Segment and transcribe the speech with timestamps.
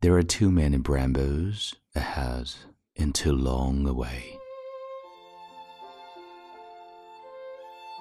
[0.00, 2.46] There are too many brambles ahead
[2.96, 4.38] and too long away.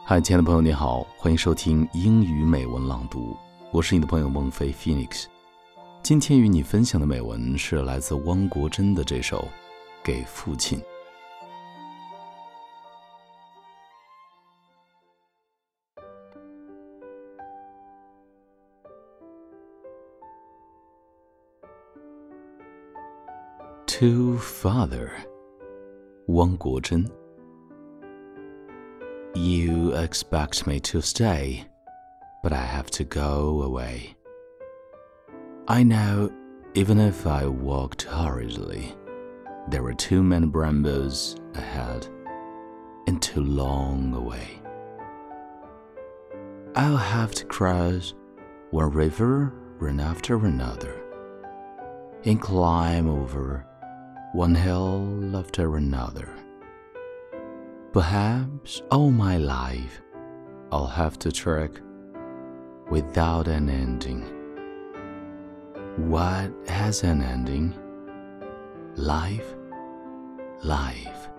[0.06, 3.36] 嗨，亲爱的朋友，你好，欢迎收听英语美文朗读，
[3.72, 5.26] 我是你的朋友孟非 Phoenix。
[6.04, 9.40] 今天与你分享的美文是来自汪国真的这首
[10.04, 10.80] 《给父亲》。
[23.98, 25.12] To Father,
[26.28, 27.12] Wang Guozhen.
[29.34, 31.66] You expect me to stay,
[32.44, 34.16] but I have to go away.
[35.68, 36.32] I know,
[36.76, 38.94] even if I walked hurriedly,
[39.68, 42.08] there were too many brambles ahead
[43.08, 44.62] and too long away.
[46.76, 48.14] I'll have to cross
[48.70, 51.02] one river, run after another,
[52.26, 53.66] and climb over
[54.34, 56.30] one hill after another.
[57.94, 60.02] Perhaps all my life
[60.72, 61.72] I'll have to trek
[62.90, 64.22] without an ending.
[66.10, 67.74] What has an ending?
[68.96, 69.56] Life,
[70.64, 71.30] life.